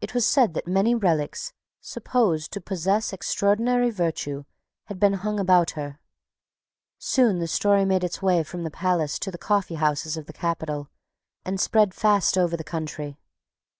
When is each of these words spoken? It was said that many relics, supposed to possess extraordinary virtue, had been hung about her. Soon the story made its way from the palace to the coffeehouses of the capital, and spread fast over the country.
It 0.00 0.14
was 0.14 0.24
said 0.24 0.54
that 0.54 0.68
many 0.68 0.94
relics, 0.94 1.52
supposed 1.80 2.52
to 2.52 2.60
possess 2.60 3.12
extraordinary 3.12 3.90
virtue, 3.90 4.44
had 4.84 5.00
been 5.00 5.14
hung 5.14 5.40
about 5.40 5.72
her. 5.72 5.98
Soon 6.98 7.40
the 7.40 7.48
story 7.48 7.84
made 7.84 8.04
its 8.04 8.22
way 8.22 8.44
from 8.44 8.62
the 8.62 8.70
palace 8.70 9.18
to 9.18 9.32
the 9.32 9.36
coffeehouses 9.36 10.16
of 10.16 10.26
the 10.26 10.32
capital, 10.32 10.90
and 11.44 11.60
spread 11.60 11.92
fast 11.92 12.38
over 12.38 12.56
the 12.56 12.62
country. 12.62 13.18